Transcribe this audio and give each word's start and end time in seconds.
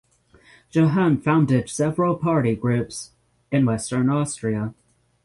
Johann 0.71 1.21
founded 1.21 1.69
several 1.69 2.15
Party 2.17 2.55
groups 2.55 3.11
in 3.51 3.67
western 3.67 4.09
Austria. 4.09 4.73